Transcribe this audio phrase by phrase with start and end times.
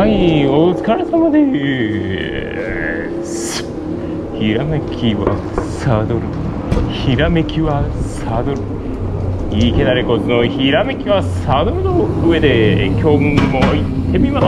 [0.00, 0.46] はい。
[0.46, 3.62] お疲れ様です
[4.34, 5.36] ひらめきは
[5.78, 6.22] サドル
[6.90, 7.84] ひらめきは
[8.24, 8.62] サドル。
[9.52, 14.46] 池田レコーズのひらめきはサドルの上で今日も行ってみます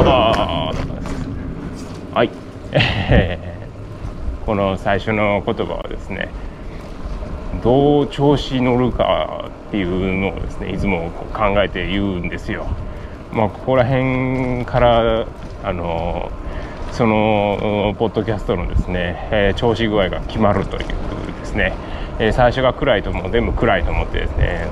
[2.14, 2.30] はい。
[4.46, 6.30] この最初の言葉はですね
[7.62, 12.66] どう調子乗るかっていうのをですねいつも考えて言うんですよ。
[13.32, 15.26] まあ、ここら辺から
[15.64, 16.30] あの
[16.92, 20.86] そのポッドキャストのですね、えー、調子具合が決まるという
[21.40, 21.72] ですね、
[22.18, 24.68] えー、最初が暗いともう全部暗いと思ってですね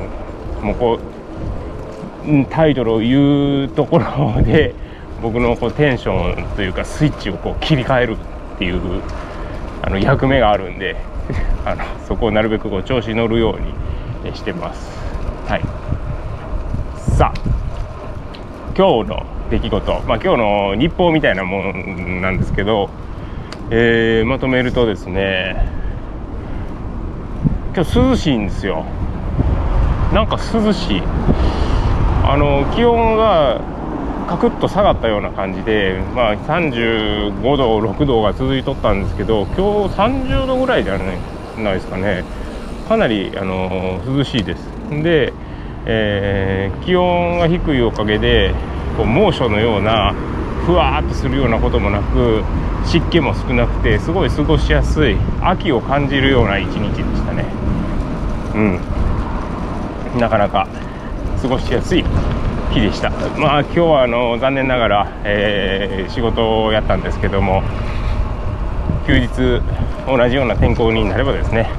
[0.62, 4.74] もうこうタイトルを言うところで
[5.22, 8.80] 僕のこうテンションというかスイッチをこう切り替えるっていう
[9.82, 10.96] あの役目があるんで
[11.64, 14.90] あのそこをなるべくこう調子に乗るようにしてます。
[15.48, 15.62] はい。
[16.96, 17.59] さあ。
[18.76, 22.90] 今日の出来事、まあ、今日の日報みたいなもんなんですけど、
[23.70, 25.68] えー、まとめるとですね
[27.74, 28.84] 今日涼しいんですよ。
[30.12, 31.02] なんか涼しい。
[32.24, 33.60] あの気温が
[34.28, 39.94] カクッと下がったような感じで、まあ、35度6度が続いとったんですけど今日
[40.28, 42.24] 30度ぐらいじゃないですかね。
[42.88, 44.62] かなりあの涼しいです。
[44.90, 45.32] で
[45.86, 48.54] えー、気温が低いおかげで
[48.96, 50.14] こう猛暑のような
[50.66, 52.42] ふわーっとするようなこともなく
[52.84, 57.44] 湿気も少なくてすごい過ごしやすい秋を感じるような一日でしたね。
[58.54, 60.20] うん。
[60.20, 60.66] なかなか
[61.40, 62.04] 過ごしやすい
[62.72, 63.10] 日でした。
[63.38, 67.62] まあ今日はあの残念ながら、えー、仕事をやったんですけども
[69.06, 69.62] 休日
[70.06, 71.70] 同じような天候になればですね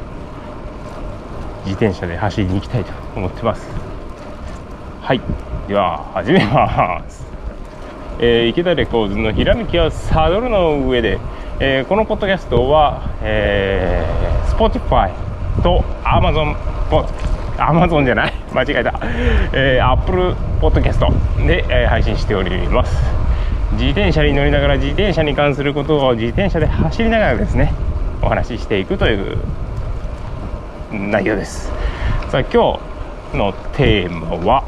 [1.66, 3.91] 自転車で走りに行きたいと思ってます。
[5.12, 5.22] はい。
[5.68, 7.28] では始めます、
[8.22, 11.20] えー、池田レコーズのひらめきはサドルの上で、
[11.60, 15.10] えー、このポッドキャストは、えー、Spotify
[15.64, 16.56] と Amazon
[16.90, 17.06] ポ
[17.60, 18.34] Amazon じゃない？
[18.56, 18.94] 間違えた、
[19.52, 21.12] えー、Apple ポッドキャスト
[21.46, 23.14] で、えー、配信しております。
[23.74, 27.74] 自転車に乗りながら自転車に関することを自転車で走りながらですね
[28.22, 29.38] お話ししていくという
[30.94, 31.70] 内容です。
[32.30, 32.80] さあ今
[33.34, 34.64] 日のテーマは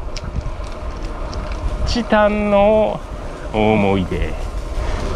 [1.94, 2.98] チタンの
[3.52, 4.18] 思い出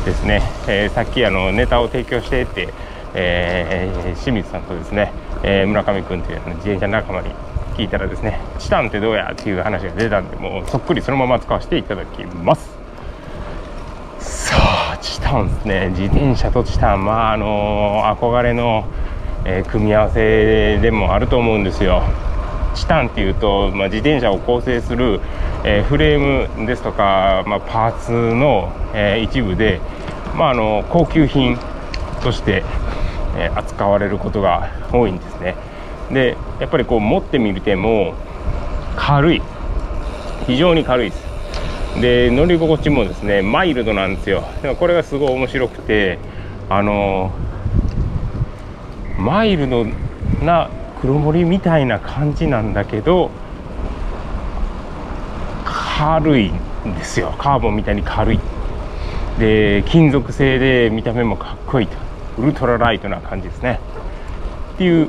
[0.04, 2.68] ですね、えー、さっきあのネタを提供してって、
[3.14, 5.12] えー、清水さんとですね、
[5.42, 7.30] えー、村上君という自転車仲間に
[7.76, 12.70] 聞いたらですねチタンってどうやっていう話が出たんでもうそっくりそのまま使わせていただきます。
[14.20, 14.56] さ
[14.92, 15.88] あチタンですね。
[15.88, 18.84] 自転車とチタンまああの憧れの、
[19.44, 22.04] え組み合わせでもあると思うんですよ。
[22.76, 25.20] チタンっていうと、まあ、自転車を構成する、
[25.64, 29.80] え、フレームですとか、まあ、パーツの、え、一部で、
[30.36, 31.58] まあ、あの高級品
[32.22, 32.64] として、
[33.36, 35.54] え、扱われることが多いんですね。
[36.10, 38.14] でやっぱりこう持ってみても
[38.96, 39.42] 軽い。
[40.46, 41.28] 非常に軽いです。
[42.00, 44.44] で乗り心地もですねマイルドなんですよ。
[44.62, 46.18] でもこれがすごい面白くて
[46.70, 47.32] あの
[49.18, 49.84] マイルド
[50.42, 50.70] な
[51.00, 53.30] 黒森みたいな感じなんだけど
[55.98, 57.34] 軽いんですよ。
[57.38, 58.40] カーボンみたいに軽い。
[59.40, 61.96] で金属製で見た目もかっこいいと。
[62.38, 63.80] ウルトラライトな感じですね。
[64.74, 65.08] っていう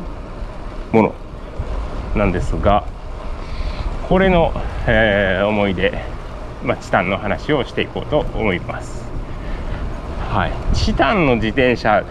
[0.91, 1.15] もの
[2.15, 2.87] なんですが
[4.07, 4.51] これの、
[4.87, 5.93] えー、思い出、
[6.63, 9.03] まあ、チタンの話をしていこうと思います。
[10.31, 10.51] はい。
[10.73, 12.03] チタンの自転車、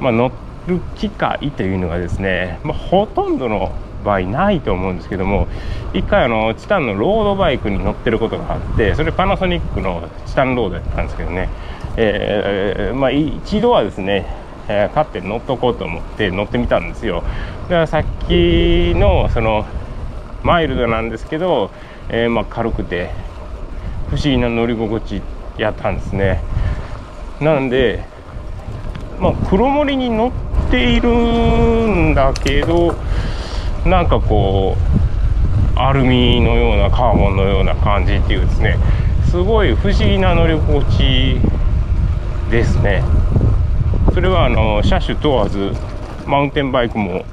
[0.00, 0.30] まあ、乗
[0.66, 3.72] る機会というのがですね、まあ、ほとんどの
[4.04, 5.48] 場合ないと思うんですけども
[5.92, 11.48] 1回あのチタンのロードバイクに乗ってることがあってそれパナソニックのチタンロードやったんですけどね、
[11.96, 14.26] えー、まあ、一度はですね、
[14.68, 17.24] えー、買って乗っとこうと思って乗ってみたんですよ。
[17.64, 19.66] だからさっきのその
[20.42, 21.70] マイルドなんですけど、
[22.10, 23.10] えー、まあ、軽くて
[24.10, 25.22] 不思議な乗り心地
[25.56, 26.42] やったんですね。
[27.40, 28.04] なんで
[29.20, 30.32] まあ、黒森に乗
[30.66, 32.94] っているんだけど
[33.86, 34.76] なんかこ
[35.76, 38.78] うアルミのようなカーボンのような感じっていうですね
[39.30, 41.40] すごい不思議な乗り心地
[42.50, 43.02] ですね。
[44.12, 45.72] それはあの車種問わず
[46.26, 47.24] マウンテンバイクも、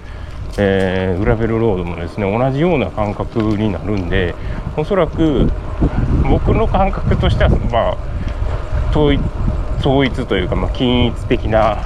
[0.57, 4.33] えー、グラベルロードもですね同じような感覚になるんで
[4.75, 5.51] おそらく
[6.27, 9.21] 僕の感覚としてはまあ統一
[9.81, 11.83] 統一というか、まあ、均一的な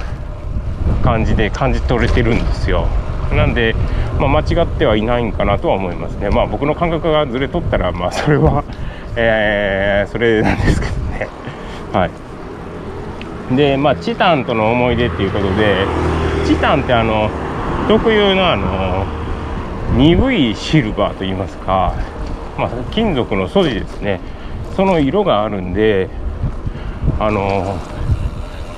[1.02, 2.86] 感じで感じ取れてるんですよ。
[3.34, 3.74] なんで、
[4.18, 6.30] まあ、間違ってはいないんかなとは思いますね。
[6.30, 8.64] まあ僕の感覚がずれとったらまあそれは、
[9.16, 11.28] えー、それなんですけどね。
[11.92, 13.56] はい。
[13.56, 15.76] でまあチタンとの思い出っていうことで
[16.46, 17.30] チタンってあの
[17.88, 19.04] 特有のあの
[19.96, 21.92] 鈍いシルバーといいますか、
[22.58, 24.20] まあ、金属の素地ですね。
[24.74, 26.08] その色があるんで
[27.18, 27.76] あの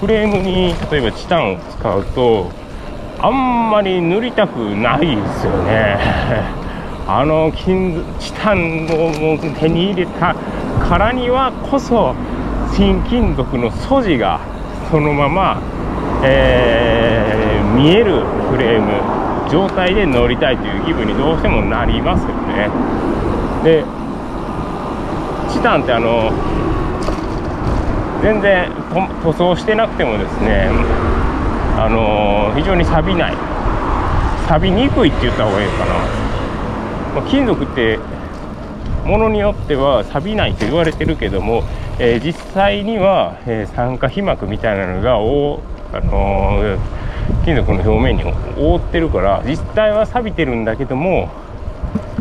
[0.01, 2.53] フレームに例えばチタンを使うと
[3.21, 5.99] あんまり塗りたくないですよね。
[7.09, 10.35] あの金チタンを手に入れた
[10.89, 12.15] からにはこそ
[12.73, 14.39] 新金属の素地が
[14.91, 15.57] そのまま、
[16.23, 18.89] えー、見えるフレーム
[19.51, 22.69] 状態で乗りたいという気分にどうしてもなりますよね。
[23.65, 23.85] で
[25.51, 26.31] チタンってあの
[28.23, 28.71] 全然
[29.23, 30.69] 塗装してなくてもですね
[31.81, 33.59] あの非常に錆びない。
[34.49, 35.93] 錆びにくいって言った方がいいかな、
[37.15, 37.99] まあ、金属って
[39.05, 41.65] ものによっては錆びないと言われてるけども、
[41.99, 46.79] えー、実際には、えー、酸化皮膜みたいなのが、あの、
[47.45, 48.25] 金属の表面に
[48.57, 51.29] 覆ってるから実際は錆びてるんだけども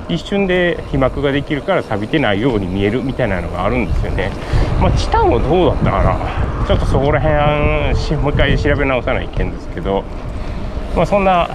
[0.10, 4.32] 一瞬で被膜ができるから錆びてないように見えるみたいなのがあるんですよね。
[4.82, 6.68] まあチタンはどうだったかな。
[6.68, 10.04] ちょっとそこら辺もう一回調べ直さないけんですけど。
[10.96, 11.50] まあそんな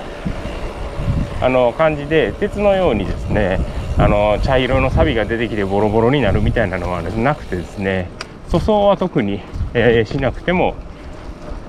[1.40, 3.58] あの感じで鉄のようにですね
[3.99, 8.08] あの茶色の錆が出てきてボロボロになるみたいなのはなくてですね
[8.50, 9.40] 塗装は特に、
[9.75, 10.76] えー、しなくても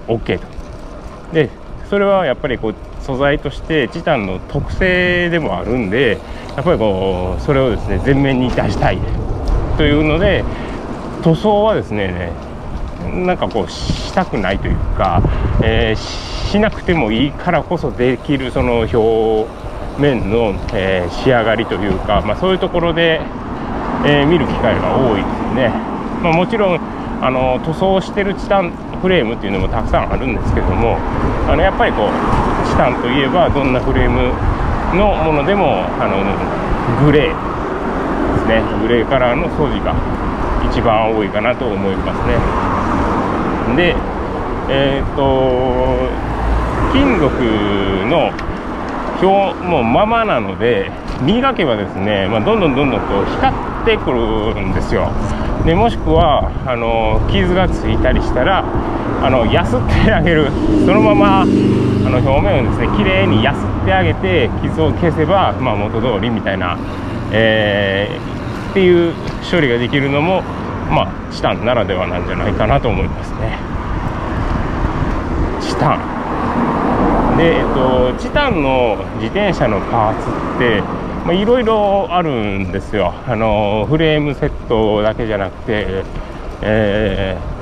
[0.07, 0.45] OK と。
[1.33, 1.49] で
[1.89, 6.17] それはやっぱりこう素材としてチタンの特性でもあるんで
[6.55, 8.99] やっぱりこうそれをですね前面に出したい
[9.77, 10.43] というので
[11.23, 12.31] 塗装はですね
[13.13, 15.21] なんかこうしたくないというか、
[15.63, 19.49] えー、しなくてもいいからこそできるその表
[19.99, 23.21] 面の、えー、仕上がりというか、まあ、そういうところで、
[24.05, 25.69] えー、見る機会が多いですね。
[26.23, 26.79] まあ、もちろん
[27.21, 28.71] あの塗装してるチタン
[29.01, 30.97] フレームっていうのもたくさんあるんですけども
[31.47, 34.33] あのやっぱりこうチタンといえばどんなフレーム
[34.97, 36.17] のものでもあの
[37.05, 37.33] グレー
[38.33, 38.63] ですね。
[38.81, 39.93] グレーカラーの素地が
[40.65, 43.75] 一番多いかなと思いますね。
[43.75, 43.95] で
[44.69, 46.09] えー、っと
[46.91, 47.29] 金属
[48.09, 48.31] の
[49.21, 50.91] 表もままなので
[51.21, 55.11] 磨けばですね、まあ、どんどんどんどんこう光ってくるんですよ。
[55.63, 58.65] でもしくはあの傷がついたりしたら
[59.23, 60.51] あのやすってあげる。
[60.85, 66.77] そのままあの表面をですね綺麗にやすってあげて傷を消せば、まあ、元通りみたいな、
[67.31, 69.13] えー、っていう
[69.49, 70.41] 処理ができるのも
[70.89, 73.57] まあチタンならではなんじゃないかなと思いますね。
[75.61, 77.37] チタン。
[77.37, 80.83] で、えっと、チタンの自転車のパーツって
[81.33, 82.29] いろいろある
[82.59, 83.13] んですよ。
[83.25, 86.03] あのフレームセットだけじゃなくて、
[86.61, 87.52] えー、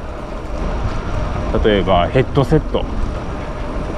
[1.63, 2.85] 例えばヘッドセットと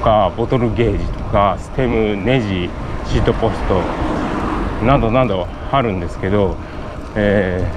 [0.02, 2.68] かボトルゲージとかステムネジ
[3.06, 3.80] シートポスト
[4.84, 6.56] などなどあるんですけど、
[7.14, 7.70] え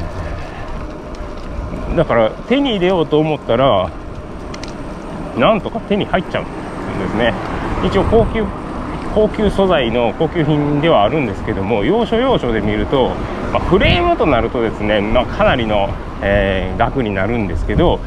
[1.91, 3.89] ー、だから手に入れようと思ったら
[5.37, 6.45] なんとか手に入っちゃうん
[6.99, 7.33] ですね。
[7.85, 8.43] 一応高級
[9.13, 13.09] 高級素材の高級品ではあるんですけども要所要所で見ると、
[13.51, 15.89] まあ、フレームとなるとですね、まあ、かなりの、
[16.21, 17.99] えー、額になるんですけど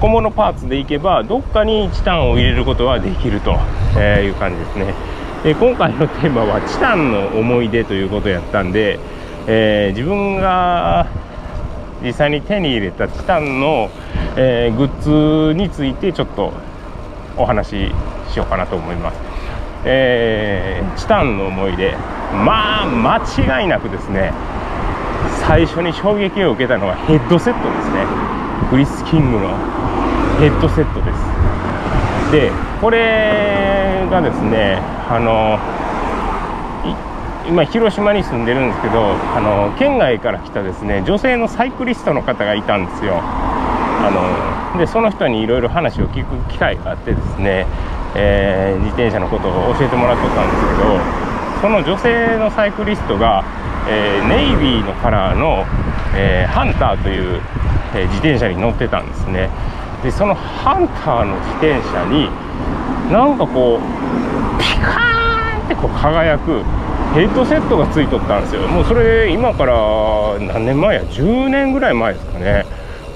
[0.00, 3.56] 小物パーツでいけばどっかにチタンを入れることはできると
[3.96, 4.94] えいう感じですね。
[5.42, 8.98] で今回のテーマはチタンの思い出ということやったんで、
[9.46, 11.06] え、自分が
[12.02, 13.90] 実際に手に入れたチタンの、
[14.36, 16.52] え、グッズについてちょっと
[17.36, 17.92] お話し
[18.32, 19.18] しようかなと思います。
[19.84, 21.94] えー、チタンの思い出。
[22.44, 24.32] まあ間違いなくですね
[25.46, 28.25] 最初に衝撃を受けたのはヘッドセットですね。
[28.70, 29.48] クリス・キングの
[30.38, 32.32] ヘッドセットです。
[32.32, 35.58] でこれがですねあの
[37.48, 43.20] 今広島に住んでるんですけどあの県外から来たですね女性のサイクリストの方がいたんですよ。
[43.22, 44.10] あ
[44.74, 47.66] のでその人にいろいろ話を聞く機会があってですね
[48.18, 50.98] えー、自転車のことを教えてもらってたんですけど
[51.60, 53.44] その女性のサイクリストが、
[53.88, 55.64] えー、ネイビーのカラーの、
[56.16, 57.40] えー、ハンターという、
[57.96, 59.50] え自転車に乗ってたんですね。
[60.02, 62.30] でそのハンターの自転車に
[63.10, 66.62] なんかこうピカーンってこう輝く
[67.14, 68.68] ヘッドセットがついとったんですよ。
[68.68, 72.66] もうそれ今から何年前や？10年ぐらい前ですかね。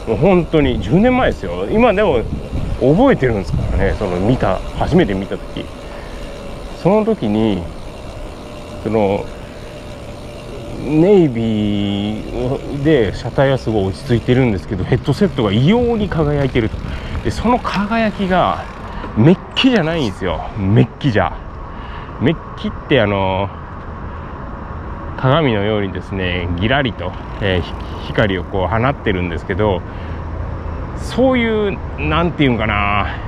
[0.08, 1.66] もう本当に10年前ですよ。
[1.70, 2.22] 今でも
[2.80, 3.94] 覚えてるんですからね。
[3.98, 5.64] その見た初めて見た時。
[6.82, 7.62] その時に
[8.82, 9.26] その
[10.84, 16.76] ネイビーで車体はすごい落ち着いてるんですけどヘッドセットが異様に輝いてると。
[17.24, 18.64] でその輝きが
[19.16, 20.50] メッキじゃないんですよ。
[20.58, 21.32] メッキじゃ。
[22.20, 23.48] メッキってあの
[25.16, 29.82] 鏡のようにですねギラリと、えー、光をこう放ってるんですけど
[30.96, 33.18] そういう何て言うんかな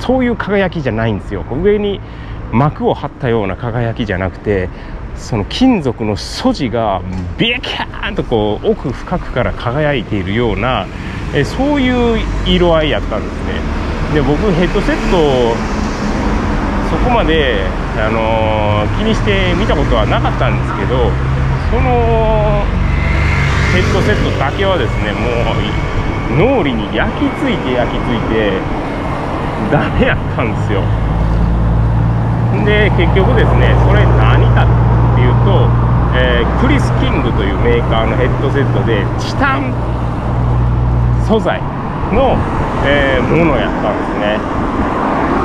[0.00, 1.44] そういう輝きじゃないんですよ。
[1.62, 2.00] 上に
[2.52, 4.68] 膜を張ったような輝きじゃなくて
[5.16, 7.00] その金属の素地が
[7.38, 10.86] ビキャーンとこう奥深くから輝いているような
[11.34, 13.82] えそういう色合いやったんですね。
[14.14, 15.54] で僕ヘッドセット
[16.90, 17.64] そこまで、
[17.96, 21.08] あのー、気にして見たことはなかったんですけど
[21.72, 22.60] その
[23.72, 28.60] ヘッドセットだけはですねもう脳裏に焼き付いて焼き付いて
[29.72, 30.84] ダメやったんですよ。
[32.66, 34.91] で結局ですねそれ何かって
[35.44, 35.68] と、
[36.14, 39.72] えー、クリス・キングというメーカーのヘッドセットでチタン
[41.26, 41.60] 素材
[42.12, 42.36] の、
[42.84, 44.38] えー、ものやったんですね。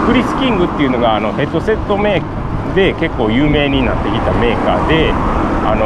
[0.05, 5.85] クリス・キングっていうのがあのヘッドセットメーカーで結構有名になってきたメーカーであの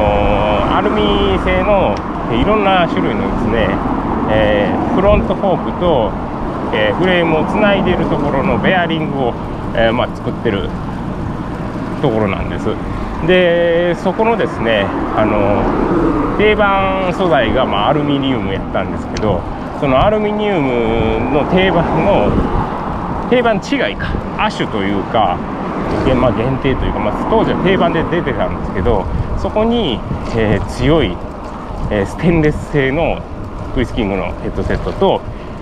[0.70, 1.96] ー、アルミ製の
[2.34, 3.68] いろんな種類のですね、
[4.32, 6.12] え、フロントフォークと、
[6.74, 9.34] えフレームをつないでいるところのベアリングを、
[9.75, 10.70] えまあ、作ってる
[12.01, 12.68] ところなんです。
[13.28, 14.86] でそこのですね
[15.16, 19.42] あの定番素材が、まあ、アルミニウムやったんですけど
[19.80, 25.38] そのアルミニウムの定番の定番違いか亜種というか、
[26.20, 29.06] まあ、限定というか、まあ、当時は定番で出てたんですけど
[29.40, 30.00] そこに、
[30.36, 31.16] えー、強い、
[31.92, 33.22] えー、ステンレス製の
[33.74, 35.22] クリスキングのヘッドセットと、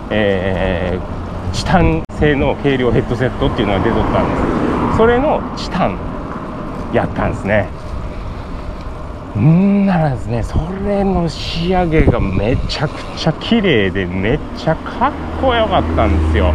[0.10, 4.98] えー、チタン製の軽量ヘッドセットっていうのが出とったんです。
[4.98, 6.19] それのチタン。
[6.93, 7.67] やったんですね。
[9.38, 16.53] んならですねそれの仕上げがめちゃくちゃ綺麗でめっちゃかっこよかったんですよ。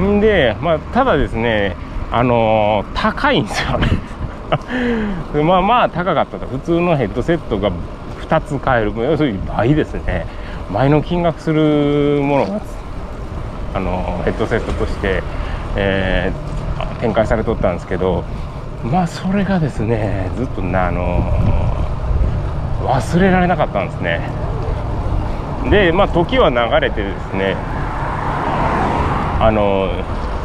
[0.00, 1.76] んでまあただですね
[2.10, 3.88] あのー、高いんですよね。
[5.42, 6.46] まあまあ高かったと。
[6.46, 7.70] 普通のヘッドセットが
[8.20, 8.92] 2つ買える。
[8.96, 10.26] 要するに倍ですね。
[10.72, 12.60] 倍の金額するものが
[13.74, 15.22] あのヘッドセットとして、
[15.76, 18.24] えー、展開されとったんですけど
[18.84, 21.22] まあそれがですねずっとねあの
[22.86, 24.20] 忘れられなかったんですね。
[25.70, 27.54] でまあ時は流れてですね
[29.40, 29.88] あの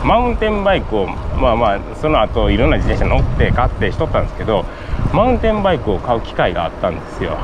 [0.05, 4.65] マウンテンバイクをまあまあその後いろんな自転車乗って買ってしとったんですけど
[5.13, 7.37] マウンテンバイクを買う機会があったんですよ。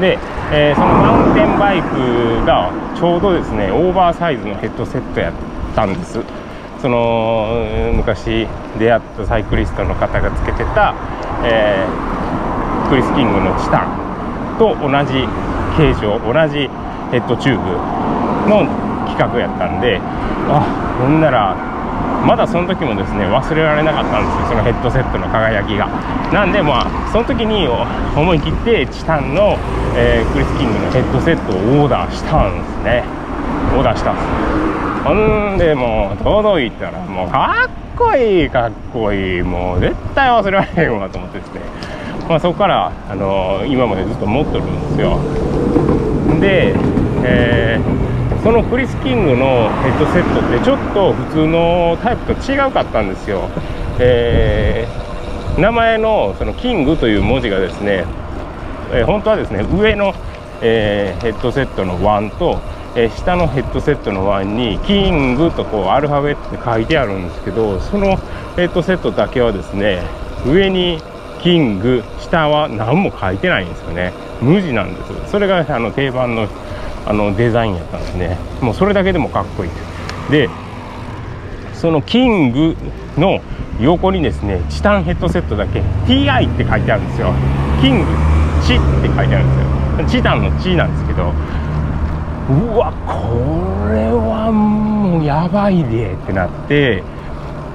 [0.00, 0.18] で、
[0.52, 5.32] えー、そのマウンテンバイクがちょうどですねオーバーサイズのヘッドセットやっ
[5.76, 6.41] たんです。
[6.82, 7.46] その
[7.94, 10.92] 昔出会ったサイクリストの方がつけてた、
[11.46, 15.22] えー、クリス・キングのチタンと同じ
[15.78, 16.66] 形状同じ
[17.14, 17.70] ヘッドチューブ
[18.50, 18.66] の
[19.06, 20.00] 規格やったんで
[20.50, 21.54] あほんなら
[22.26, 25.86] まだその時もですね忘れられなかったんですよそのヘッドセットの輝きが。
[26.32, 27.68] なんでまあその時に
[28.16, 29.56] 思い切ってチタンの、
[29.94, 33.04] えー、クリス・キングのヘッドセットをオーダーしたんですね。
[33.76, 34.81] オーダーしたんです。
[35.04, 41.60] ほんでもう届いたらもうかっこいいかっこいいもう絶対忘れられへんわと思ってですね、
[42.28, 45.18] まあ、そこから、あの、今までずっと持ってるんですよ。
[46.40, 46.74] で、
[47.24, 53.48] えー、そのクリス・キングのヘッドセットってちょっと普通のタイプと違うかったんですよ、
[54.00, 58.04] えー、名前のそのキングという文字がですね、
[58.92, 60.14] えー、本当はですね上の、
[60.60, 62.60] えヘッドセットの1と
[62.94, 68.18] えー、下のヘッドセットの湾に「キング」とこうアルファベットで書いてあるんですけどその
[68.56, 70.02] ヘッドセットだけはですね
[70.46, 71.02] 上に
[71.42, 74.12] 「キング」下は何も書いてないんですよね。
[74.40, 76.48] 無地なんですそれがあの定番の
[77.06, 78.38] あのデザインやったんですね。
[78.60, 79.70] もうそれだけでもかっこいい。
[80.30, 80.48] で
[81.74, 82.76] そのキング
[83.18, 83.40] の
[83.80, 87.32] 横にですねチタンヘッドセットだけ TI って書いてあるんですよ。
[87.80, 88.06] キング
[88.62, 89.48] チって書いてあるん
[90.00, 90.20] ですよ。
[90.20, 91.32] チタンのチなんですけど
[92.50, 97.02] うわこれはもうやばいでってなって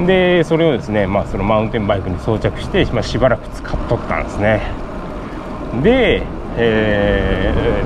[0.06, 4.62] でそれをですね、まあ、そのマウンテンバイクに装着して、まあ、しばらく使っとったんですね。
[5.82, 6.22] で、
[6.56, 7.84] え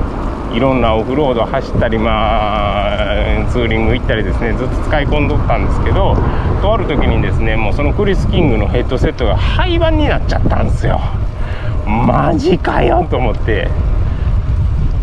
[0.52, 6.16] ー、いろんなオフロード走ったり、まあ、ツーリング行ったりですねずっと使い込んどったんですけど
[6.62, 11.00] とある時にですねもうそのクリス・キングのヘッドセットが廃盤になっちゃったんですよ。
[11.86, 13.70] マジかよと思って。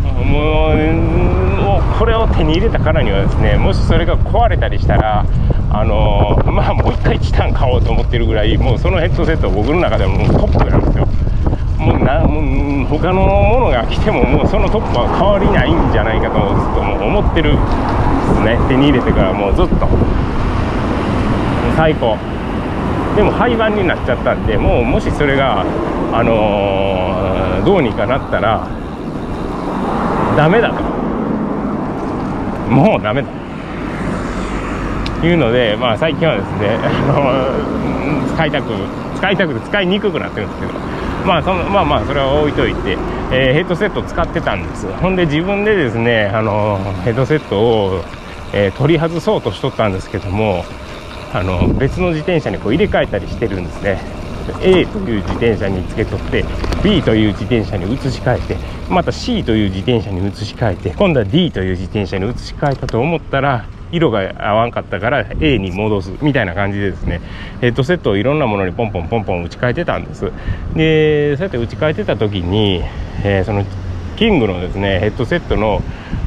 [0.02, 1.47] もう
[1.98, 5.24] これを手に入れたからにはですねもしそれが壊れたりしたら
[5.70, 11.06] あのー、まあもう一回チタン買おうと思ってるぐらいもうそのヘッドセット僕の中でももトップなんですよ。
[11.78, 17.58] もううなもう他のものが来てももうそのトップは変わりないんじゃないかとずっともう思ってるで
[18.34, 18.58] すね。
[18.68, 19.86] 手に入れてからもうずっと。
[21.76, 22.16] 最高。
[23.14, 25.64] でも廃盤になっちゃったんでもうもしそれが
[26.12, 28.66] あのー、どうにかなったら
[30.36, 30.87] ダメだと。
[32.68, 33.28] もうダメだ。
[35.22, 38.72] いうので、まあ、最近はですね、あの使いたく
[39.16, 40.78] 使いたくて使いにくくなってるんですけど、
[41.26, 42.92] まあそのまあまあそれは置いといて、
[43.32, 48.04] えー、ヘッドセットを使ってたんですほんで自分でですね、あのヘッドセットを、
[48.52, 50.64] えー、取り外そうとしとったんですけども
[51.32, 54.17] あの別の自転車にこう入れ替えたりしてるんですね。
[54.62, 56.44] A という自転車につけとって
[56.82, 58.56] B という自転車に移し替えて
[58.88, 67.20] また C という自転車に移し替えて今度は D という自転車に移し替えたと思ったら色が合わんかったから A に戻すみたいな感じでですね。
[67.60, 70.30] ヘッドセットをいろんなものにポンポンポンポン打ち替えてたんです。
[70.74, 72.82] でそうやって打ち替えてた時に、
[73.24, 73.64] えー、その
[74.16, 75.80] キングのですねヘッドセットの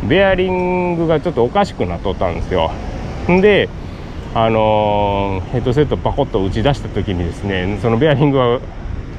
[0.07, 2.71] ベアリングがちょっとおかしくなっとったんですよ。
[3.27, 3.69] で
[4.33, 8.59] あの、ヘッドセットパコッと打ち出した時にですねそのベアリングが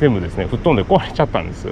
[0.00, 1.68] 全部ですね吹っ飛んで壊れちゃったんです。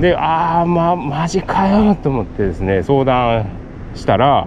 [0.00, 3.46] でああまマジかよと思ってですね相談
[3.94, 4.46] したら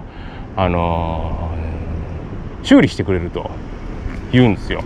[0.56, 1.50] あの、
[2.62, 3.50] 修理してくれると
[4.32, 4.82] 言うんですよ。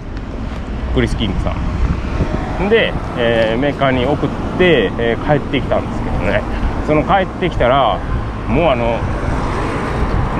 [0.94, 1.54] クリス・キングさ
[2.60, 2.68] ん。
[2.68, 6.42] で、えー、メーカーに送って、えー、帰ってきたんですけどね。
[6.86, 7.98] その帰ってきたら
[8.48, 8.98] もうあの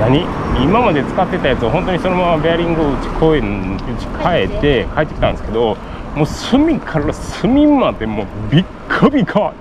[0.00, 0.26] 何？
[0.62, 5.76] 今まで使ってたやつを本当にそのままベアリングを打ち替え打ち替えて帰ってきたんですけど
[6.14, 9.52] もう隅から隅までもうビッカビカ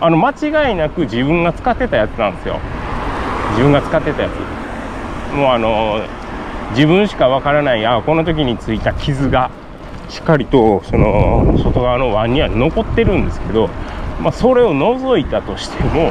[0.00, 2.58] あの間違いなく自分が使ってたやつなんですよ。
[3.50, 5.36] 自分が使ってたやつ。
[5.36, 6.00] もうあの
[6.70, 9.50] 自分しかわからないあこの時についた傷が
[10.08, 13.68] しっかりとその外側の湾には残ってるんですけど、
[14.20, 16.10] まあ、それを除いたとしても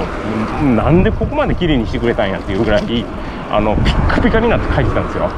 [0.75, 3.05] なんでここまで綺麗にしてくれたんやっていうぐらい
[3.51, 5.29] あのピッカピカになって帰ってたんですよ。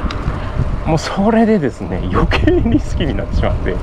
[0.85, 3.75] もうそれでですね余計に好きになってしまって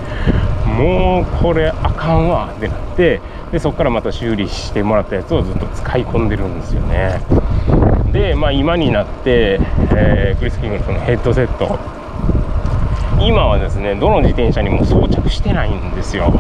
[0.66, 3.20] もうこれあかんわってなって
[3.52, 7.20] でそこからまた修理してもらったやつをずっと使い込んでるんですよね。
[8.12, 9.60] で、まあ、今になって、
[9.94, 11.78] えー、クリス・キングのそのヘッドセット。
[13.20, 16.32] 今はですねどの自転車にも装着してないんですよ。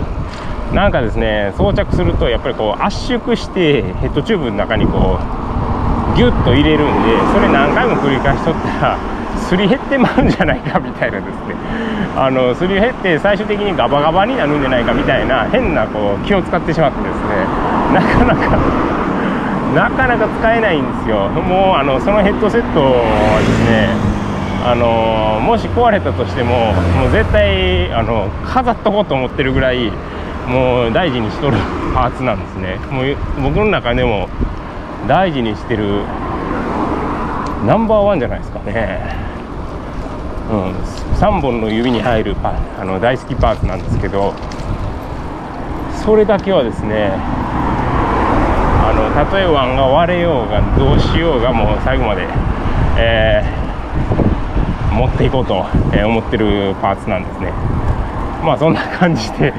[0.74, 5.77] なんかですね装着するとやっぱりこう圧縮してヘッドチューブの中にこう
[6.18, 8.98] ギュッと入れるんでそれ何回も繰り返しとったら
[9.38, 11.54] すり減ってまうんじゃないかみたいなですね。
[12.18, 17.46] あのすり減って最終的にガバガバになるんじゃないかみたいな変なこう気を使ってしまってですね。
[17.94, 18.58] なかなか
[19.74, 21.28] なかなか使えないんですよ。
[21.48, 22.88] もうあのそのヘッドセットは
[23.38, 23.88] ですね
[24.66, 29.92] あのもし壊れたとしてももう絶対あの飾っとこうと思ってるぐらい
[30.48, 31.56] もう大事にしとる
[31.94, 32.76] パーツなんですね。
[32.90, 34.28] もう僕の中でも
[35.06, 36.02] 大事にしてる
[37.66, 39.00] ナンバーワンじゃないですかね。
[40.50, 40.70] うん、
[41.16, 44.32] 3本の指に入るパあの大好きパーツなんですけど
[46.02, 47.10] それだけはですね
[48.80, 52.26] あのたとえ腕が割れようがどうしようがもう最後まで、
[52.96, 55.66] えー、持っていこうと、
[56.06, 57.52] 思ってるパーツなんですね。
[58.42, 59.52] まあそんな感じで、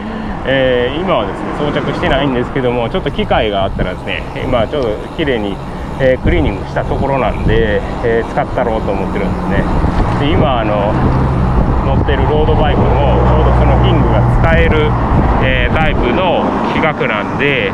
[0.45, 5.55] えー、今はですね装着してないんですけどもちょっと機会があったらですね今ちょっと綺麗に
[5.99, 9.63] えー、クリーニングしたところなんで、えー、使ったろうと思ってるんですね。
[10.19, 10.95] で今あの
[11.83, 14.91] 乗ってるロードバイクもちょうどそのキングが使える、
[15.43, 17.73] え、タイプの規格なんで、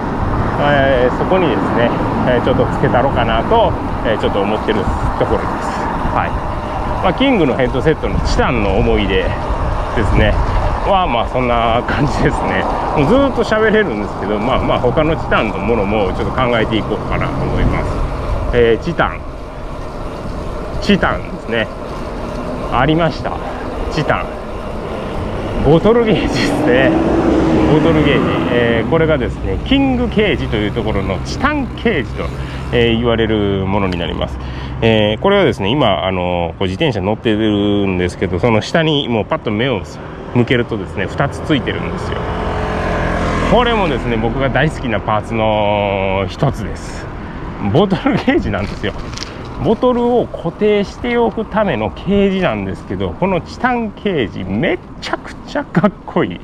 [0.62, 1.90] えそこにですね、
[2.26, 3.74] えちょっとつけたろうかなと、
[4.08, 4.80] えちょっと思ってる
[5.20, 5.86] ところです。
[6.16, 6.32] はい、
[7.04, 9.30] まあ、キングのヘッドセットのチタンの思い出で
[10.06, 10.34] すね。
[10.92, 12.64] はまあそんな感じですね。
[12.98, 18.58] もうずっと喋れるんですけどまあまあ他のチタンのものもちょっと考えていこうかなと思います。
[18.58, 19.22] えー、チタン。
[20.82, 21.68] チタンですね。
[22.72, 23.38] ありました。
[23.92, 24.26] チタン。
[25.66, 27.26] ボトルゲージですね。
[27.72, 32.24] ボトルゲージ、えー、これがですねキングケージというところのチタンケージと、
[32.72, 34.38] えー、言われるものになります、
[34.82, 39.84] えー、これはですね今あのこう自転車乗ってるんですけどその下にもうパッと目を
[40.36, 42.20] 向けるとですね2つついてるんですよ。
[43.52, 47.06] これもですね僕が大好きなパーツの一つです。
[47.72, 48.94] ボトルゲージなんですよ。
[49.64, 56.40] ボトルを固定しておくためのケージなんですけどこのチタンケージめちゃくちゃかっこいい。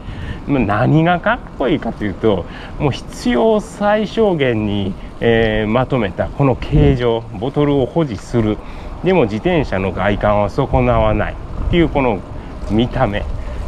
[0.47, 2.45] 何がかっこいいかというと
[2.80, 8.58] もう必要最小限に、えー、まとめたこの形状ボトルを保持する。
[9.04, 12.19] でも自転車の外観は損なわないっていうこの
[12.69, 13.25] 見た目。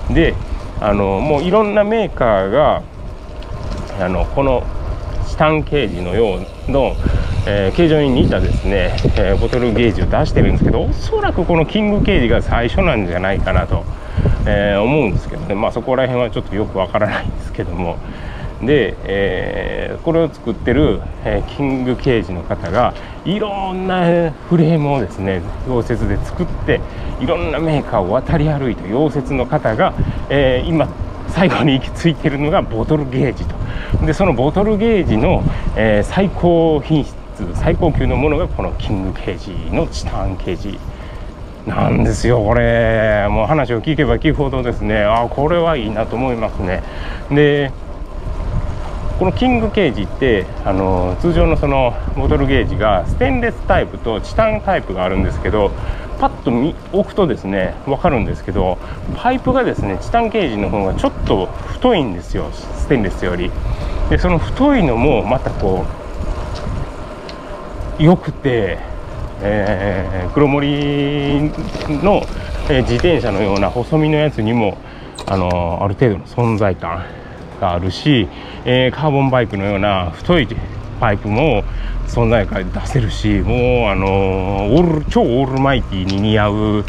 [0.09, 0.35] で
[0.79, 2.83] あのもういろんなメーカーが
[3.99, 4.63] あのこの
[5.27, 6.95] チタンケージのようの、
[7.47, 13.83] えー、形状に似たですね、えー、ボトルゲージを出してるんですけどおそらくこのキングケージが最初なんじゃないかなと、
[14.45, 15.55] えー、思うんですけどね。
[15.55, 17.97] まあそこら辺はちょっとよくわからないんですけども。
[18.65, 22.93] で、えー、これを作ってる、えー、キングケージの方が
[23.26, 26.82] いろんなフレームをですね溶接で作って
[27.19, 29.93] いろんなメーカーを渡り歩いた溶接の方が、
[30.30, 30.88] えー、今
[31.30, 33.56] 最後に行き着いてるのがボトルゲージと。
[34.06, 35.43] でそのボトルゲージの、
[35.76, 37.15] えー、最高品質
[37.56, 40.80] 最高級のものがこのキングケージのチタンケージ
[41.65, 43.28] なんですよこれ。
[43.30, 46.84] もう話を聞けば聞くほどですねあこれはいいなと思いますね。
[47.32, 47.71] で
[49.23, 55.71] このキングケージってあの通常のそのボトルゲージがステンレスタイプとチタンタイプがあるんですけど
[56.19, 58.77] パッと見置くとですね分かるんですけど
[59.15, 63.49] パイプがですねチタンケージの方がちょっと太いんですよステンレスより。
[64.09, 65.86] でその太いのもまたこ
[67.97, 68.77] う良くて、
[69.41, 71.49] えー、黒森
[72.03, 72.23] の、
[72.69, 74.77] え、自転車のような細身のやつにも
[75.25, 77.22] あのある程度の存在感。
[77.63, 78.28] があるし、
[78.65, 80.47] えー、カーボンバイクのような太い
[80.99, 81.63] パイプも
[82.08, 86.86] 存在感出せるしもうあのオール超オールマイティに似合う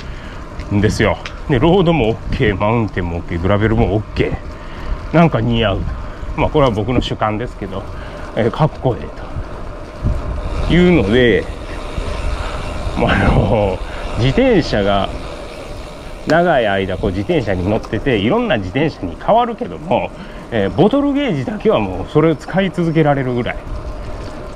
[0.75, 1.17] んですよ。
[1.49, 4.37] でロードも OK マウンテンも OK グラベルも OK
[5.13, 5.81] なんか似合う。
[6.37, 7.85] まあこれは僕の主観ですけど、
[8.35, 11.45] えー、かっこええというので、
[12.99, 13.79] まあ、あの
[14.19, 15.09] 自転車が
[16.27, 20.11] 長い間こう自転車に乗ってていろんな自転車に変わるけども
[20.57, 23.57] えー、ボトルゲージだけはもうそれを使い続けられるぐらい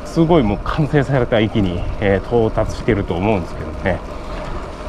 [0.06, 3.98] すごいもう完成された域に、えー、到達してると思うんですけどね。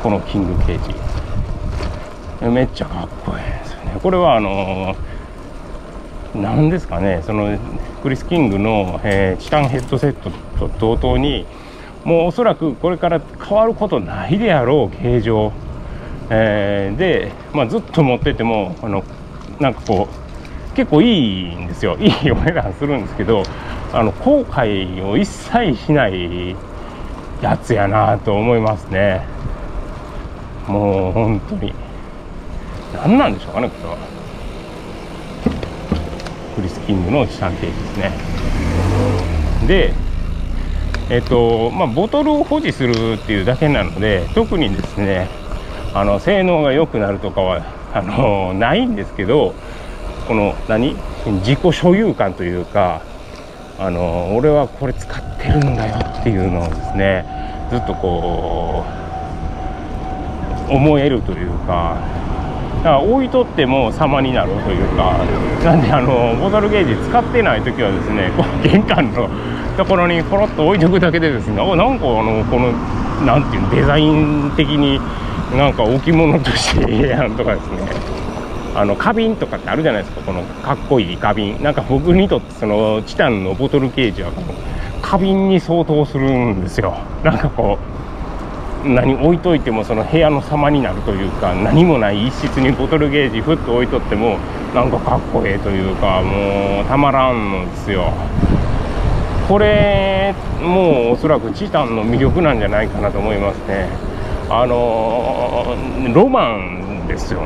[0.03, 2.47] このキングケージ。
[2.47, 3.99] めっちゃかっこいいですよね。
[4.03, 4.95] これはあの
[6.35, 7.23] 何、ですかね。
[7.25, 7.57] その
[8.03, 10.29] クリス・キングの、えー、チタンヘッドセット
[10.69, 11.47] と同等に
[12.03, 15.53] もうおそらくこれから変わることないであろう形状、
[16.29, 19.03] えー、で、まあ、ずっと持っててもあの
[19.59, 20.18] なんかこう
[20.79, 21.97] 結構いいんですよ。
[21.99, 23.43] いいお値段するんですけど
[23.91, 26.55] あの後悔を一切しない
[27.41, 29.21] やつやなと思いますね。
[30.69, 31.73] もう本当に。
[32.95, 33.97] 何なんでしょうかねこれは。
[36.55, 38.11] クリス・キングの資産ページですね。
[39.67, 39.93] で
[41.09, 45.27] えっとまあボトルを保持するっていうだけなので特にですね
[45.93, 47.63] あの性能が良くなるとかは
[47.93, 49.53] あのないんですけど
[50.29, 50.95] この何？
[51.41, 53.01] 自己所有感というか
[53.79, 57.25] あの俺はこれ使ってるんだよっていうのをですね
[57.71, 58.85] ずっとこ
[60.69, 61.97] う思えるというか
[62.77, 65.17] だから置いとっても様になるというか
[65.63, 69.27] なんであのボトルゲージ使ってない時はですねこう玄関の
[69.77, 72.71] ところにポロッと置いとくだけでですねあなんかあのこの
[73.25, 75.01] なんていうのデザイン的に
[75.57, 78.18] なんか置物としてええ やんとかですね。
[78.75, 80.21] あの花瓶とかってあるじゃないですか。
[80.21, 81.61] このかっこいい花瓶。
[81.61, 84.47] なんか僕にとってそのチタンのボトルケージはこの
[85.01, 86.95] 花瓶に相当するんですよ。
[87.23, 87.77] なんかこ
[88.85, 94.37] う何置いといてもその部屋の様になるというか何もない一室にボトルゲージふっと置いとっても
[94.73, 98.13] なんかかっこええというかもうたまらんのですよ。
[99.49, 103.89] これもうおそらくチタンの魅力なんじゃないかなと思いますね。
[104.49, 105.75] あの
[106.13, 107.41] ロマンですよ。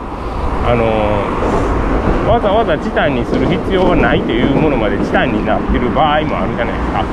[0.65, 7.03] あのわざわざチタンにする必要はないというものまでチタンになってる場合もあるじゃないですか。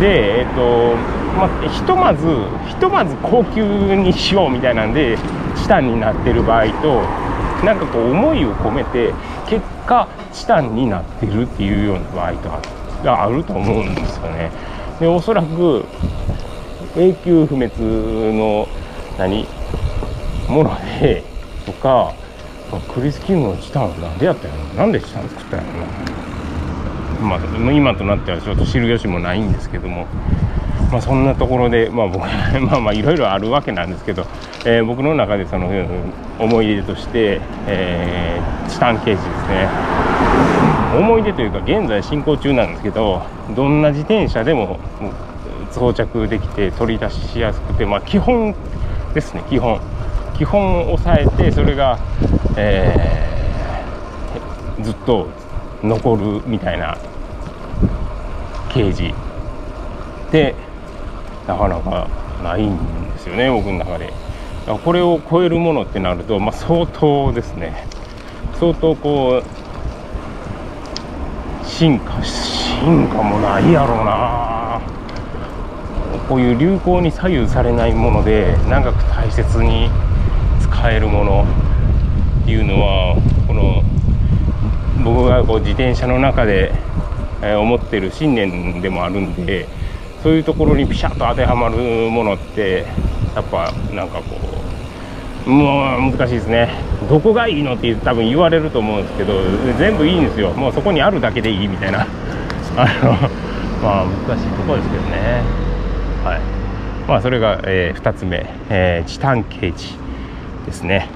[0.00, 0.94] でえっと
[1.36, 2.26] まあ、ひとまず
[2.68, 5.16] ひとまず高級にしようみたいなんで
[5.56, 7.02] チタンになってる場合と
[7.64, 9.12] なんかこう思いを込めて
[9.48, 12.48] 結果チタンになってるっていうような場合と
[13.04, 14.50] があると思うんですよね。
[15.00, 15.84] でおそらく
[16.96, 17.72] 永久不滅
[18.36, 18.68] の
[19.18, 19.46] 何？
[20.48, 21.22] もので
[21.64, 22.12] とか
[22.80, 24.86] クリス・キングのチタンは何でやったんやろな。
[24.86, 25.86] んでチタン作ったんやろな
[27.22, 30.06] まあ今となってはちょっと知る由もないんですけども。
[30.90, 32.20] まあそんなところでまあ僕
[32.60, 34.26] まあまあいろいろあるわけなんですけど、
[34.66, 35.70] えー、僕の中でその
[36.38, 39.68] 思い出として、えー、チタンケージですね。
[40.98, 43.22] 思い出というか現在進行中なんですけど
[43.56, 44.78] どんな自転車でも
[45.70, 48.54] 装着できて取り出しやすくてまあ基本
[49.14, 49.80] ですね基本。
[50.36, 51.98] 基本を抑えてそれが、
[52.56, 55.28] えー、ずっと
[55.82, 56.98] 残るみたいな
[58.70, 59.14] ケージ。
[60.30, 60.54] で
[61.46, 62.08] なかなか
[62.42, 62.78] ないん
[63.12, 64.12] ですよね僕の中で。
[64.84, 67.86] これを超えるものってなると、まあ、相当ですね。
[68.60, 69.44] 相当こう
[71.66, 74.80] 進化しんかもないやろうな。
[76.28, 79.90] こういう流行に左右されないもので長く大切に
[80.60, 81.46] 使えるもの。
[82.42, 83.14] っていうのは
[83.46, 83.82] この
[85.04, 86.72] 僕がこう自転車の中で
[87.40, 89.68] 思ってる信念でもあるんで
[90.22, 91.76] そういうところにピシャッと当てはまる
[92.10, 92.84] ものって
[93.34, 94.36] やっぱなんかこ
[95.46, 96.70] うもう難しいですね。
[97.08, 99.34] どこがいいのって多分言われると思うんですけど
[99.78, 100.50] 全部いいんですよ。
[100.50, 102.06] もうそこにあるだけでいいみたいな。
[102.76, 103.12] あの
[103.82, 105.42] まあ難しいところですけどね。
[106.24, 106.40] はい。
[107.08, 109.96] まあそれが、えー、2つ目、えー、チタンケージ
[110.66, 111.08] ですね。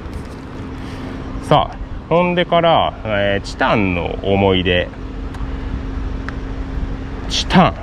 [1.49, 1.77] さあ
[2.09, 4.89] ほんでから、えー、チタンの思い出。
[7.29, 7.75] チタン。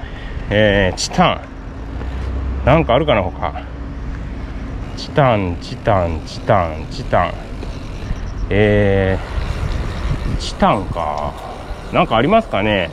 [0.49, 2.65] えー、チタン。
[2.65, 3.63] なんかあるかなほか
[4.97, 7.33] チタンチタンチタンチタン。
[8.49, 11.33] えー、チタンか。
[11.93, 12.91] なんかありますかね。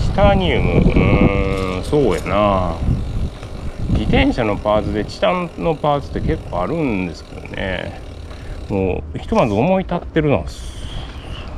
[0.00, 0.72] チタニウム。
[0.72, 2.76] うーんそうやな。
[3.90, 8.07] 自転車のパーツでチタンのパーツって結構あるんですけどね。
[8.68, 9.18] もう。
[9.18, 10.44] ひとまず思い立ってるのは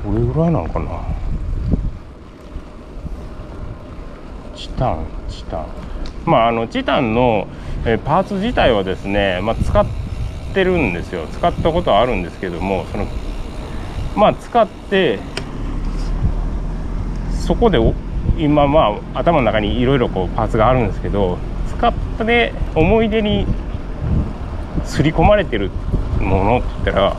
[0.05, 1.03] これぐらいなのかな。
[4.55, 5.67] チタンチタン。
[6.25, 7.47] まああのチタンの
[7.87, 9.87] えパーツ自体はですね、まあ、使っ
[10.53, 11.27] てるんですよ。
[11.27, 13.07] 使ったことはあるんですけどもその
[14.17, 15.19] まあ使って
[17.33, 17.79] そこで
[18.39, 21.93] 今まあ頭の中にいろいろこうパーツがあるんですけど使っ
[22.27, 23.47] て思い出に
[24.85, 25.71] 刷り込まれてる
[26.21, 27.17] ものって言ったら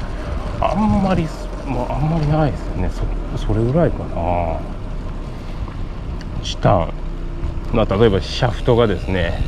[0.62, 1.28] あんまり、
[1.68, 2.90] まあ、あんまりないですよね。
[3.38, 4.60] そそれぐらいかな。
[6.44, 6.94] チタン。
[7.74, 9.42] まあ例えばシャフトがですね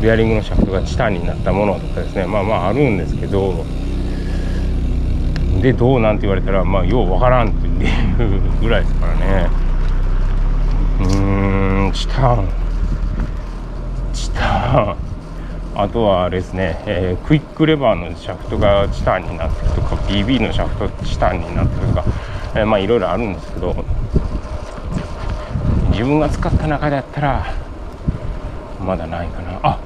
[0.00, 2.26] ベアリングのシャフトがチタンになったものとかですね。
[2.26, 3.64] まあまああるんですけど
[5.60, 9.48] でどうなんて言われたらまあようわからんっていうぐらいですからね。
[11.00, 12.48] うーんチタン。
[14.12, 14.96] チタン。
[15.78, 22.04] あとはですね、えー、クイックレバーのシャフトがチタンになってるとか BB のシャフトチタンになってるとか、
[22.54, 23.76] えー、まあいろいろあるんですけど
[25.90, 27.46] 自分が使った中でやったら
[28.84, 29.60] まだないかな。
[29.62, 29.78] あ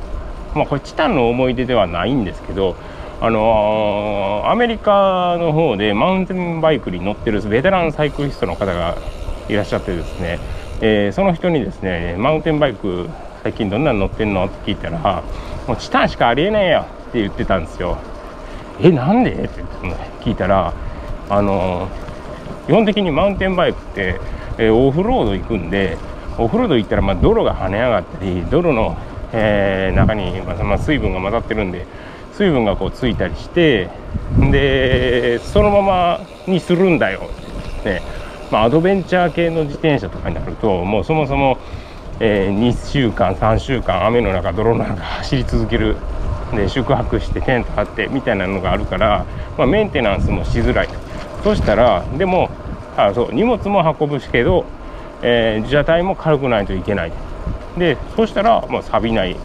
[0.54, 2.76] まあこれチタンの思い出ではないんですけど
[3.20, 8.96] あのー、アメリカの方でマウンテンバイクに乗ってるベテランサイクリストの方が
[9.48, 10.38] いらっしゃってですね、
[10.80, 13.08] えー、その人にですねマウンテンバイク
[13.42, 14.44] 最近どんなの乗ってんの？
[14.46, 15.24] って聞いたら
[15.70, 16.80] もうチタンしかありえねえよ。
[16.80, 17.96] って言ってたんですよ。
[18.80, 19.30] えなんで？
[19.30, 19.62] って
[20.20, 20.74] 聞いたら
[21.28, 21.86] あの
[22.66, 24.20] 基本的にマウンテンバイクって、
[24.58, 25.96] えー、オフロード行くんで
[26.38, 28.96] オフロード行ったらまあ泥が跳ね上がったり泥の、
[29.32, 31.86] えー、中に、まあ、まあ、水分が混ざってるんで
[32.32, 33.90] 水分がこうついたりして
[34.50, 37.30] でそのままにするんだよ。
[37.78, 38.02] って
[38.50, 41.58] まあ、アドベンチャー系の自転車とかになるともうそもそも、
[42.22, 45.96] えー、2週間3週間雨の中泥の中走り続ける。
[46.52, 49.24] で宿泊してテント張ってみたいなのがあるから、
[49.56, 50.88] まあ、メンテナンスもしづらい。
[51.42, 52.50] そしたらでも
[52.96, 54.66] あそう荷物も運ぶしけど、
[55.22, 57.12] えー、自車体も軽くないといけない。
[57.78, 59.36] でそしたらもう錆びない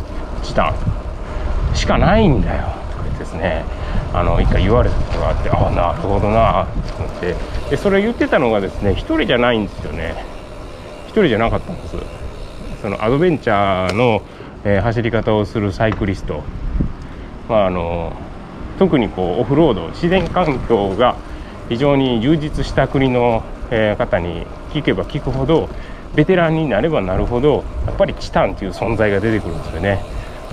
[0.44, 2.64] チタンしかないんだよ。
[2.92, 3.64] とか言ってですね。
[4.14, 6.68] あの一回言われたことがあってああなるほどな。
[6.98, 7.36] と思って。
[7.70, 10.16] でそれ言ってたのがですね1人じゃないんですよね。
[11.08, 12.25] 1人じゃなかったんです。
[12.86, 14.22] そのアドベンチャーの、
[14.64, 16.44] えー、走り方をするサイクリスト。
[17.50, 18.14] まああの
[18.78, 21.16] 特にこうオフロード自然環境が
[21.68, 25.68] 非常に充実した国の、えー、方に聞けば聞くほど
[26.14, 30.04] ベテランになればなるほどやっぱりチタンっていう存在が出てくるんですよね。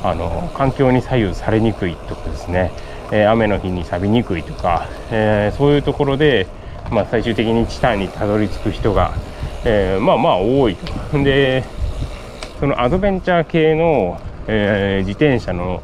[0.02, 2.72] あの環境に左右されにくいとかですね。
[3.12, 6.46] え雨の日に錆びにくいとか、えそういうところで、
[6.90, 9.12] まあ、最終的にチタンにたどり着く人が、
[9.66, 11.22] えまあまあ多いと。
[11.22, 11.62] で
[12.62, 15.82] そのアドベンチャー系の、え自転車の、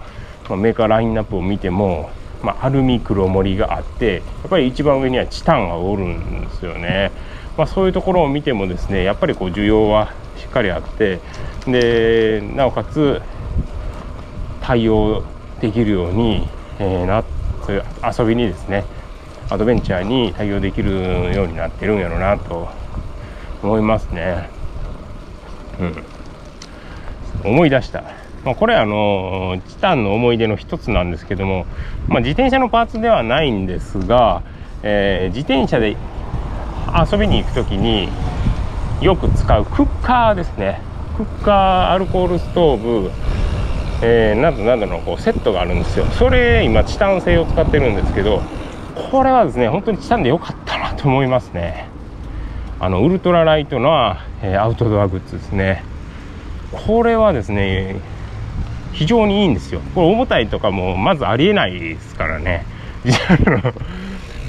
[0.49, 2.09] まメーカーラインナップを見ても、
[2.41, 7.11] まあ、アルミ黒森があってやっぱり一番上にはチタンがおるんですよね。
[7.57, 11.19] まあ、そういうところを見てもですねやっぱりこう需要はしっかりあって
[11.67, 13.21] でなおかつ
[14.61, 15.25] 対応
[15.61, 17.25] できるようにえー、な
[17.67, 17.85] そういう
[18.19, 18.85] 遊びにですね
[19.51, 22.69] アドベンチャーに対応できるようになってるんやろうなと
[23.63, 24.49] 思いますね。
[25.81, 26.05] うん、
[27.45, 28.05] 思い出した。
[28.45, 31.67] まあ、これあのチタンの思い出の一つなんですけども、
[32.07, 34.43] まあ、自転車のパーツではないんですが、
[34.83, 35.97] えー、自転車で
[37.11, 38.09] 遊びに行く時に
[39.01, 40.81] よく使うクッカーですね。
[41.17, 43.11] クッカーアルコールストーブ
[44.01, 46.07] えー、なんだなんだろうこうセットがあるんですよ。
[46.07, 48.43] それ今チタン製を使ってるんですけど
[49.11, 51.89] これはですね本当にチタンで良かったなと思いますね。
[52.81, 55.83] あのウルトラライトな、えー、アウトドアグッズですね。
[56.73, 57.97] これはですね
[58.93, 59.81] 非常にいいんですよ。
[59.95, 62.67] これ重たいとかもまずありえないですからね。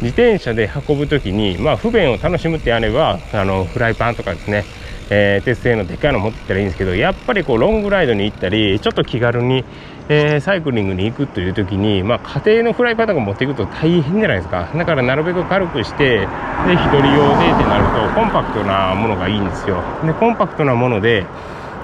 [0.01, 4.63] 自転車で運ぶ時に、まあ、不便を楽しむってやればあのフライパンとかですね、
[5.09, 9.65] えー、鉄製のでっかいの持ってたらいいんですけどやっぱりこうロングライドに行ったりちょっと気軽に、
[10.07, 14.69] えー、サイクリングに行くという時に、まあ、家庭のフライパンとか持っていくと大変じゃないですか。
[14.73, 19.83] だからなるべく軽くしてで1人用でってなるとコンパクトなものがいいんですよ。
[20.05, 21.25] でコンパクトなもので、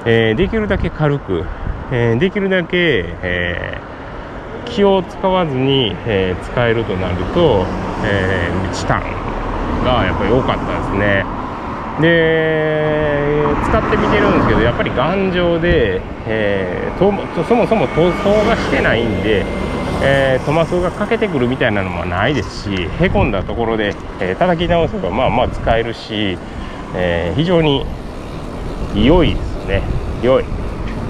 [0.05, 1.43] えー、できるだけ軽く、
[1.91, 3.77] えできるだけ、え
[4.65, 7.65] 気を使わずに、え使えるとなると、
[8.03, 9.01] えチタン
[9.83, 11.25] がやっぱり良かったですね。
[12.01, 13.15] で
[13.63, 17.11] 使ってみてるんですけどやっぱり頑丈で、え、と
[17.43, 19.45] そもそも塗装がしてないんで、
[20.03, 26.37] えー、トマスが欠けてくるみたいなのもないですしへこんだところで、えー、叩き直せばまあまあ使えるし、
[26.95, 27.85] え非常に
[28.93, 29.54] 良いです。
[29.67, 29.83] ね
[30.21, 30.43] 良い。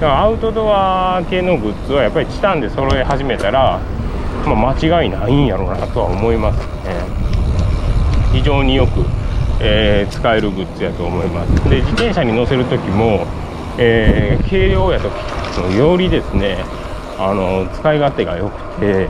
[0.00, 3.80] からアウトドア系のグッズはやっぱりチタンで揃え始めたら、
[4.44, 6.94] まあ、間違いないんやろうなとは思いますね。
[8.32, 9.04] 非常によく
[9.60, 11.70] えー、使えるグッズやと思います。
[11.70, 13.26] で自転車に乗せる時も、
[13.78, 15.08] えー、軽量やと
[15.72, 16.58] よりですね。
[17.18, 19.08] あの使い勝手が良くて、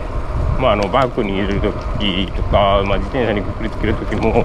[0.61, 4.45] まあ、あのバッグに入れる時とか、まあ、自転車にくくりつける時も、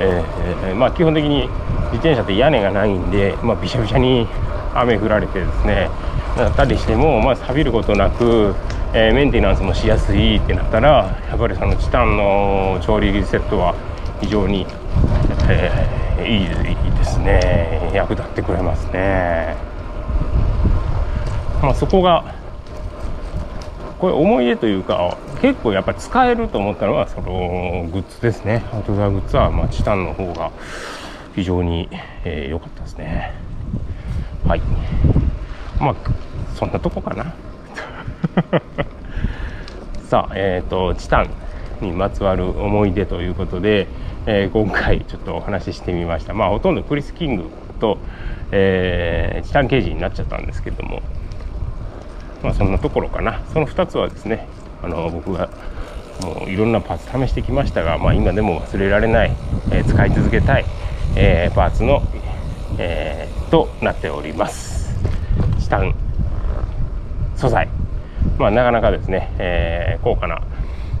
[0.00, 1.48] えー、まあ、基本的に
[1.92, 4.26] 自転車って屋根がないんで、まあ、びしゃびしゃに
[4.74, 5.90] 雨降られてですね
[6.36, 8.54] なったりしても、まあ、錆びることなく、
[8.94, 13.74] えメンテナンスもしやすいってなったらやっぱりそのチタンの調理セットは
[14.20, 14.66] 非常に
[15.50, 17.90] えー、いいですね。
[17.94, 19.56] 役立ってくれますね。
[21.62, 22.34] まあそこが
[23.98, 28.64] これ思い出というか結構やっぱり使えると思ったのはそのグッズですね。
[28.72, 30.52] アウトドアグッズはまあチタンの方が
[31.34, 33.34] 非常に良、えー、かったですね。
[34.46, 34.62] はい。
[35.80, 35.94] まあ
[36.54, 37.34] そんなとこかな。
[40.08, 41.30] さあえっ、ー、とチタン
[41.80, 43.88] にまつわる思い出ということで
[44.30, 46.34] えー、今回ちょっとお話ししてみました。
[46.34, 47.44] まあほとんどクリス・キング
[47.80, 47.96] と、
[48.50, 51.00] えー、チタン・ケージになっちゃったんですけども。
[52.42, 53.42] まあそんなところかな。
[53.52, 54.48] その2つはですね
[54.82, 55.48] あの僕が
[56.22, 59.36] もういろんなパーツ試してきましたが、まあ、今でも忘れられない、
[59.70, 60.64] えー、使い続けたい、
[61.16, 62.02] えー、パーツの、
[62.78, 64.94] えー、となっております。
[65.60, 65.94] チタン
[67.36, 67.68] 素材。
[68.38, 70.42] まあなかなかですね、え高価な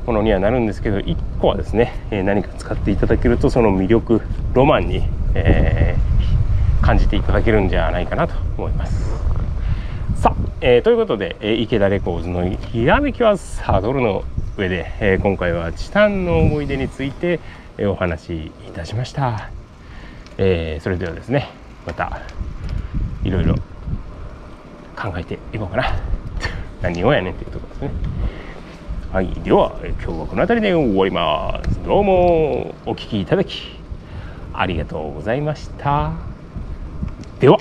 [0.06, 4.22] ものにはなるんですけど1個はですね、え何か使っていただけるとその魅力
[4.54, 5.02] ロマンに、
[5.34, 9.10] えー、感じていただけるんじゃないかなと思います、
[10.60, 14.24] えー、ということで、え池田レコーズのひらめきはサドルの
[14.56, 17.38] 上で、え今回はチタンの思い出について、
[17.78, 19.50] えお話しいたしました、
[20.36, 21.48] えそれではですね
[21.86, 22.22] また
[23.22, 23.54] いろいろ
[24.96, 25.92] 考えていこうかな
[26.82, 28.08] 何をやねんっていうところですね
[29.12, 31.82] はい、では今日はこの辺りで終わります。
[31.84, 33.62] どうもお聴きいただき
[34.52, 36.14] ありがとうございました。
[37.38, 37.58] では。